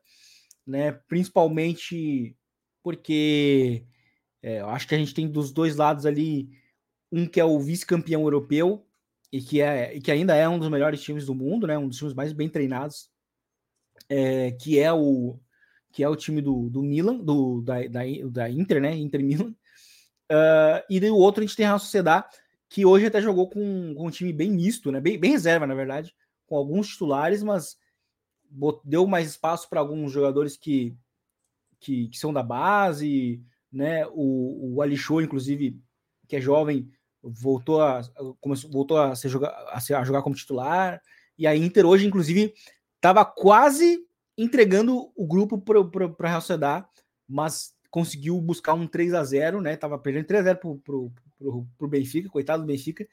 [0.67, 0.93] né?
[1.09, 2.37] Principalmente
[2.83, 3.85] porque
[4.41, 6.49] é, eu acho que a gente tem dos dois lados ali
[7.11, 8.87] um que é o vice-campeão europeu
[9.31, 11.77] e que, é, e que ainda é um dos melhores times do mundo, né?
[11.77, 13.11] Um dos times mais bem treinados,
[14.09, 15.39] é, que é o
[15.91, 18.01] que é o time do, do Milan, do, da, da,
[18.31, 18.97] da Inter, né?
[18.97, 19.55] Inter Milan.
[20.31, 22.29] Uh, e do outro a gente tem a Sociedade,
[22.71, 24.99] que hoje até jogou com, com um time bem misto, né?
[24.99, 26.15] Bem, bem reserva, na verdade,
[26.47, 27.77] com alguns titulares, mas
[28.85, 30.95] deu mais espaço para alguns jogadores que,
[31.81, 34.07] que, que, são da base, né?
[34.09, 35.81] O, o Alixô, inclusive,
[36.29, 36.91] que é jovem,
[37.23, 38.03] voltou a,
[38.41, 39.31] começou, voltou a, ser
[39.69, 41.01] a, ser, a jogar como titular.
[41.39, 42.53] E a Inter hoje, inclusive,
[42.97, 45.81] estava quase entregando o grupo para
[46.27, 46.87] a Real Sociedad,
[47.29, 49.77] mas conseguiu buscar um 3 a 0 né?
[49.77, 53.07] Tava perdendo 3 a 0 pro, pro, pro, pro Benfica, coitado do Benfica.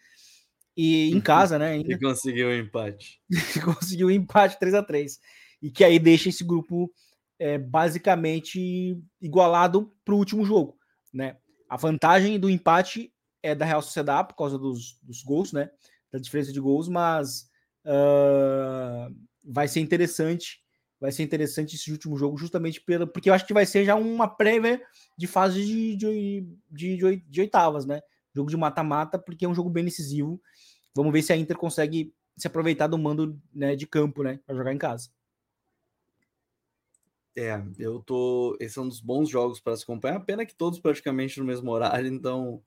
[0.82, 1.72] E em casa, né?
[1.72, 1.92] Ainda...
[1.92, 3.22] E conseguiu o um empate.
[3.66, 5.20] conseguiu o um empate 3 a 3
[5.62, 6.90] E que aí deixa esse grupo
[7.38, 10.78] é, basicamente igualado para o último jogo,
[11.14, 11.36] né?
[11.68, 13.14] A vantagem do empate
[13.44, 15.70] é da Real Sociedade por causa dos, dos gols, né?
[16.14, 17.50] Da diferença de gols, mas
[17.86, 19.14] uh,
[19.44, 20.60] vai ser interessante.
[20.98, 23.96] Vai ser interessante esse último jogo, justamente pelo, porque eu acho que vai ser já
[23.96, 24.82] uma prévia
[25.18, 28.02] de fase de, de, de, de, de oitavas, né?
[28.34, 30.42] Jogo de mata-mata, porque é um jogo bem decisivo.
[30.96, 34.40] Vamos ver se a Inter consegue se aproveitar do mando né, de campo, né?
[34.46, 35.10] Para jogar em casa.
[37.36, 38.58] É, eu tô.
[38.60, 40.20] Esse é um dos bons jogos para se acompanhar.
[40.22, 42.62] Pena que todos praticamente no mesmo horário, então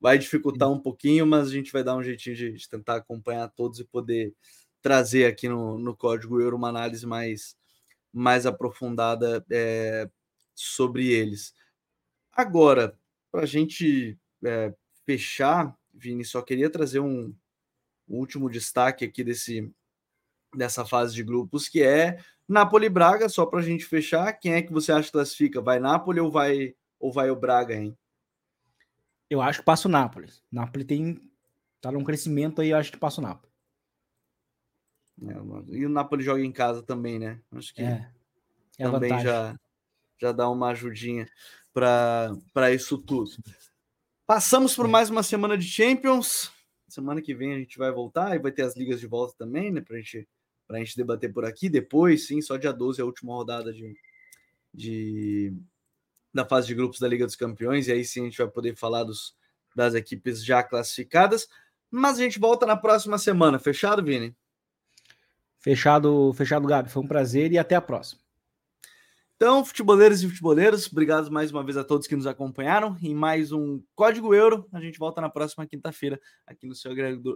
[0.00, 3.48] vai dificultar um pouquinho, mas a gente vai dar um jeitinho de, de tentar acompanhar
[3.48, 4.34] todos e poder
[4.80, 7.56] trazer aqui no, no código Euro uma análise mais,
[8.12, 10.10] mais aprofundada é,
[10.54, 11.54] sobre eles.
[12.32, 12.98] Agora,
[13.30, 14.74] para a gente é,
[15.06, 17.34] fechar, Vini, só queria trazer um,
[18.08, 19.72] um último destaque aqui desse,
[20.54, 24.32] dessa fase de grupos, que é Napoli Braga, só para a gente fechar.
[24.34, 25.60] Quem é que você acha que classifica?
[25.60, 27.96] Vai Napoli ou vai, ou vai o Braga, hein?
[29.30, 30.28] Eu acho que passa o Napoli.
[30.50, 31.18] Napoli tem.
[31.80, 33.50] tá num crescimento aí, eu acho que passa o Napoli.
[35.22, 37.40] É, e o Napoli joga em casa também, né?
[37.52, 38.10] Acho que é,
[38.78, 39.56] é também já,
[40.20, 41.26] já dá uma ajudinha
[41.72, 43.30] para isso tudo.
[44.26, 44.88] Passamos por é.
[44.88, 46.51] mais uma semana de Champions.
[46.92, 49.72] Semana que vem a gente vai voltar e vai ter as ligas de volta também,
[49.72, 49.80] né?
[49.80, 50.28] Para gente,
[50.68, 51.70] a gente debater por aqui.
[51.70, 53.96] Depois, sim, só dia 12 é a última rodada de,
[54.74, 55.54] de,
[56.34, 58.76] da fase de grupos da Liga dos Campeões, e aí sim a gente vai poder
[58.76, 59.34] falar dos,
[59.74, 61.48] das equipes já classificadas.
[61.90, 63.58] Mas a gente volta na próxima semana.
[63.58, 64.36] Fechado, Vini?
[65.60, 66.90] Fechado, fechado, Gabi.
[66.90, 68.21] Foi um prazer e até a próxima.
[69.42, 73.50] Então, futeboleiros e futeboleiros, obrigado mais uma vez a todos que nos acompanharam em mais
[73.50, 74.68] um Código Euro.
[74.72, 76.92] A gente volta na próxima quinta-feira aqui no seu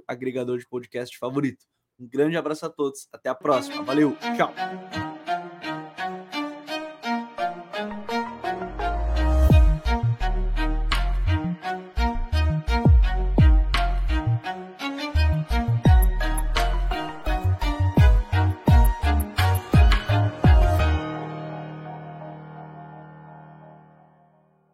[0.06, 1.66] agregador de podcast favorito.
[1.98, 3.82] Um grande abraço a todos, até a próxima.
[3.82, 5.15] Valeu, tchau.